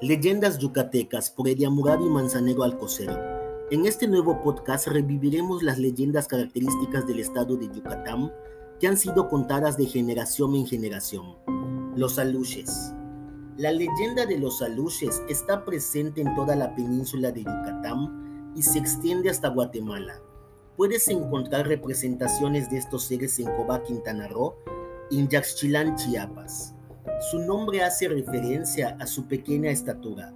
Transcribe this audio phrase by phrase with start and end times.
[0.00, 3.10] Leyendas Yucatecas por Ediamurabi Manzanero Alcocer.
[3.72, 8.32] En este nuevo podcast reviviremos las leyendas características del estado de Yucatán
[8.78, 11.34] que han sido contadas de generación en generación.
[11.96, 12.94] Los aluches.
[13.56, 18.78] La leyenda de los aluches está presente en toda la península de Yucatán y se
[18.78, 20.22] extiende hasta Guatemala.
[20.76, 24.54] Puedes encontrar representaciones de estos seres en Cobá, Quintana Roo
[25.10, 26.77] y en Yaxchilán, Chiapas.
[27.30, 30.32] Su nombre hace referencia a su pequeña estatura,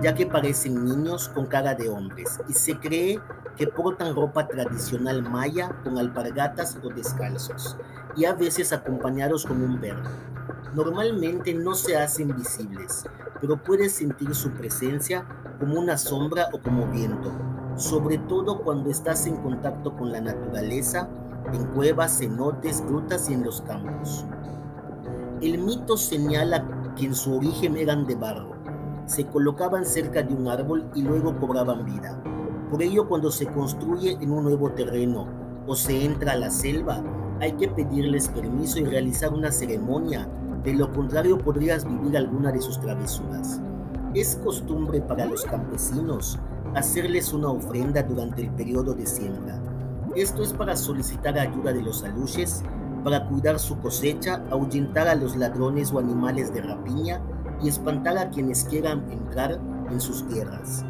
[0.00, 3.18] ya que parecen niños con cara de hombres y se cree
[3.56, 7.76] que portan ropa tradicional maya con alpargatas o descalzos
[8.16, 10.08] y a veces acompañados con un perro.
[10.72, 13.02] Normalmente no se hacen visibles,
[13.40, 15.26] pero puedes sentir su presencia
[15.58, 17.32] como una sombra o como viento,
[17.74, 21.08] sobre todo cuando estás en contacto con la naturaleza,
[21.52, 24.24] en cuevas, cenotes, grutas y en los campos.
[25.42, 28.56] El mito señala que en su origen eran de barro,
[29.04, 32.18] se colocaban cerca de un árbol y luego cobraban vida.
[32.70, 35.26] Por ello, cuando se construye en un nuevo terreno
[35.66, 37.02] o se entra a la selva,
[37.38, 40.26] hay que pedirles permiso y realizar una ceremonia,
[40.64, 43.60] de lo contrario podrías vivir alguna de sus travesuras.
[44.14, 46.38] Es costumbre para los campesinos
[46.74, 49.60] hacerles una ofrenda durante el periodo de siembra.
[50.14, 52.64] Esto es para solicitar ayuda de los aluches
[53.06, 57.22] para cuidar su cosecha, ahuyentar a los ladrones o animales de rapiña
[57.62, 59.60] y espantar a quienes quieran entrar
[59.92, 60.84] en sus tierras.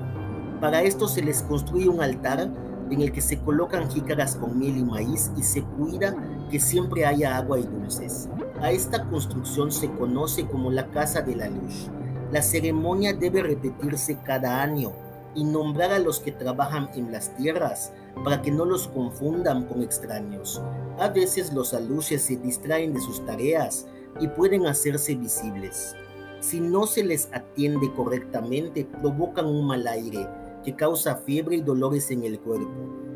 [0.58, 2.50] Para esto se les construye un altar
[2.88, 6.16] en el que se colocan jícaras con miel y maíz y se cuida
[6.50, 8.30] que siempre haya agua y dulces.
[8.62, 11.90] A esta construcción se conoce como la Casa de la Luz.
[12.32, 14.90] La ceremonia debe repetirse cada año
[15.36, 17.92] y nombrar a los que trabajan en las tierras
[18.24, 20.60] para que no los confundan con extraños.
[20.98, 23.86] A veces los aluches se distraen de sus tareas
[24.18, 25.94] y pueden hacerse visibles.
[26.40, 30.26] Si no se les atiende correctamente, provocan un mal aire
[30.64, 32.72] que causa fiebre y dolores en el cuerpo.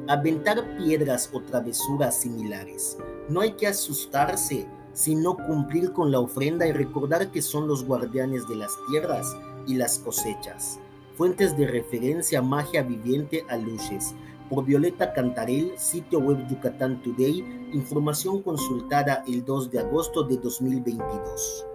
[0.08, 2.98] Aventar piedras o travesuras similares.
[3.28, 8.46] No hay que asustarse, sino cumplir con la ofrenda y recordar que son los guardianes
[8.48, 9.36] de las tierras
[9.66, 10.80] y las cosechas.
[11.20, 14.14] Fuentes de referencia Magia Viviente Aluches
[14.48, 17.44] por Violeta Cantarel, sitio web Yucatán Today,
[17.74, 21.66] información consultada el 2 de agosto de 2022.